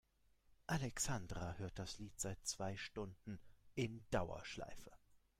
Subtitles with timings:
[0.67, 3.39] Alexandra hört das Lied seit zwei Stunden
[3.75, 4.89] in Dauerschleife.